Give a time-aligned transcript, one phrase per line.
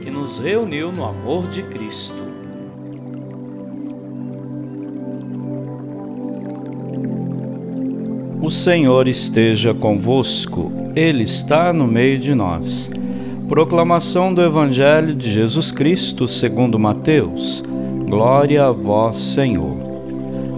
[0.00, 2.30] que nos reuniu no amor de Cristo.
[8.42, 12.90] O Senhor esteja convosco, Ele está no meio de nós.
[13.46, 17.62] Proclamação do Evangelho de Jesus Cristo segundo Mateus.
[18.08, 19.76] Glória a vós, Senhor.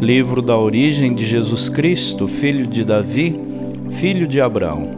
[0.00, 3.40] Livro da origem de Jesus Cristo, filho de Davi,
[3.90, 4.88] filho de Abraão.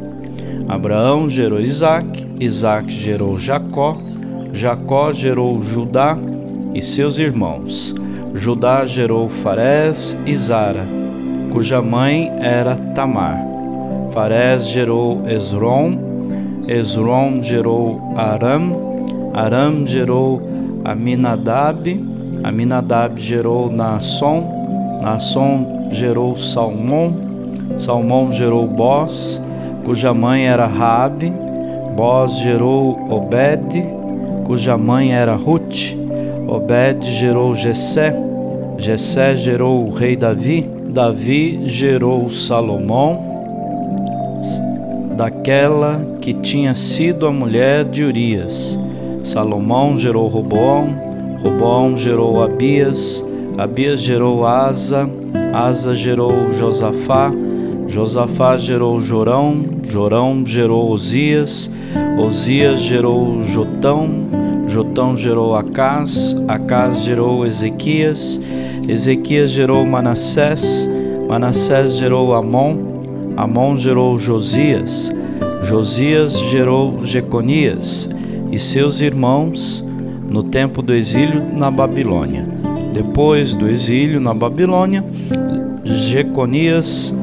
[0.68, 3.98] Abraão gerou Isaac, Isaac gerou Jacó,
[4.56, 6.16] Jacó gerou Judá
[6.73, 7.95] e seus irmãos.
[8.34, 10.89] Judá gerou Farés e Zara,
[11.53, 13.39] cuja mãe era Tamar.
[14.12, 15.98] Farés gerou Esrom,
[16.67, 20.41] Esrom gerou Aram, Aram gerou
[20.83, 22.02] Aminadab,
[22.42, 27.14] Aminadab gerou Naasson, Naasson gerou Salmão,
[27.78, 29.39] Salmão gerou Boz,
[29.84, 31.30] cuja mãe era Raabe,
[31.95, 34.05] Boz gerou Obed,
[34.47, 35.97] cuja mãe era Ruth.
[36.47, 38.14] Obed gerou Jessé,
[38.78, 43.20] Jessé gerou o rei Davi, Davi gerou Salomão,
[45.17, 48.78] daquela que tinha sido a mulher de Urias.
[49.24, 50.97] Salomão gerou Roboão,
[51.42, 53.24] Roboão gerou Abias,
[53.58, 55.11] Abias gerou Asa,
[55.52, 57.33] Asa gerou Josafá,
[57.89, 61.70] Josafá gerou Jorão, Jorão gerou Osias,
[62.19, 64.09] Osias gerou Jotão,
[64.69, 68.41] Jotão gerou Acás, Acás gerou Ezequias,
[68.89, 70.89] Ezequias gerou Manassés,
[71.29, 72.77] Manassés gerou Amon,
[73.36, 75.11] Amon gerou Josias,
[75.63, 78.11] Josias gerou Jeconias
[78.51, 79.85] e seus irmãos
[80.29, 82.45] no tempo do exílio na Babilônia.
[82.92, 85.05] Depois do exílio na Babilônia,
[85.85, 87.14] Jeconias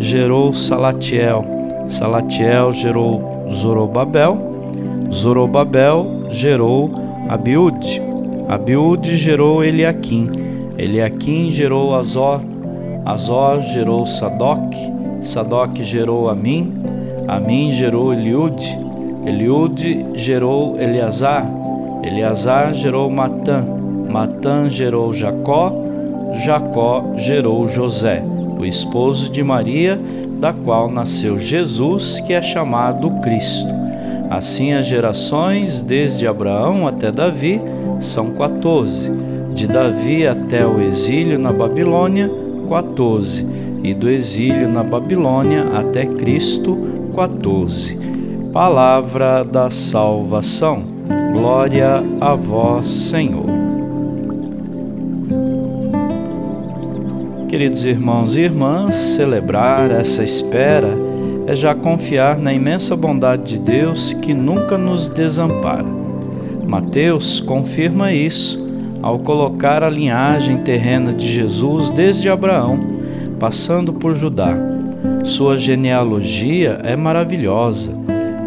[0.00, 1.44] gerou Salatiel,
[1.88, 4.38] Salatiel gerou Zorobabel,
[5.12, 6.90] Zorobabel gerou
[7.28, 8.02] Abiúde.
[8.48, 10.30] Abiúde gerou Eliaquim.
[10.76, 12.40] Eliaquim gerou Azor.
[13.04, 14.74] Azor gerou Sadoc.
[15.22, 16.72] Sadoc gerou Amim.
[17.28, 18.76] Amim gerou Eliude.
[19.26, 21.48] Eliude gerou Eleazar.
[22.02, 23.64] Eleazar gerou Matã.
[24.10, 25.72] Matã gerou Jacó.
[26.34, 28.22] Jacó gerou José,
[28.60, 30.00] o esposo de Maria,
[30.38, 33.68] da qual nasceu Jesus, que é chamado Cristo.
[34.30, 37.60] Assim as gerações, desde Abraão até Davi,
[37.98, 39.10] são 14.
[39.54, 42.30] De Davi até o exílio na Babilônia,
[42.68, 43.44] 14.
[43.82, 46.78] E do exílio na Babilônia até Cristo,
[47.14, 47.98] 14.
[48.52, 50.84] Palavra da salvação.
[51.32, 53.59] Glória a vós, Senhor.
[57.50, 60.96] Queridos irmãos e irmãs, celebrar essa espera
[61.48, 65.84] é já confiar na imensa bondade de Deus que nunca nos desampara.
[66.64, 68.64] Mateus confirma isso
[69.02, 72.78] ao colocar a linhagem terrena de Jesus desde Abraão,
[73.40, 74.56] passando por Judá.
[75.24, 77.92] Sua genealogia é maravilhosa,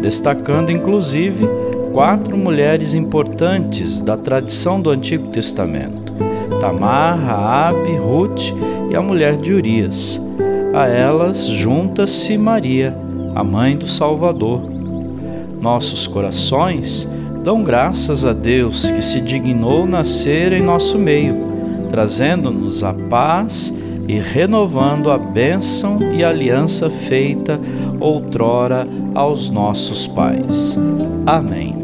[0.00, 1.46] destacando inclusive
[1.92, 6.03] quatro mulheres importantes da tradição do Antigo Testamento:
[6.60, 8.52] Tamar, Raabe, Ruth
[8.90, 10.20] e a mulher de Urias
[10.74, 12.96] a elas junta-se Maria,
[13.32, 14.60] a mãe do Salvador.
[15.60, 17.08] Nossos corações
[17.44, 21.36] dão graças a Deus que se dignou nascer em nosso meio,
[21.88, 23.72] trazendo-nos a paz
[24.08, 27.60] e renovando a bênção e aliança feita
[28.00, 30.76] outrora aos nossos pais.
[31.24, 31.83] Amém.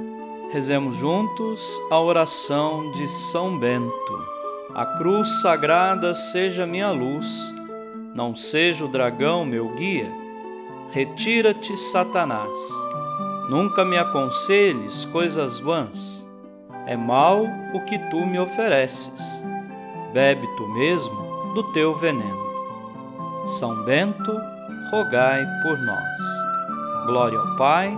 [0.51, 3.91] Rezemos juntos a oração de São Bento.
[4.73, 7.53] A cruz sagrada seja minha luz,
[8.13, 10.21] não seja o dragão meu guia
[10.91, 12.51] Retira-te, Satanás.
[13.49, 16.27] Nunca me aconselhes coisas vãs.
[16.85, 19.41] É mal o que tu me ofereces.
[20.11, 22.51] Bebe tu mesmo do teu veneno.
[23.45, 24.37] São Bento,
[24.91, 27.05] rogai por nós.
[27.05, 27.97] Glória ao Pai,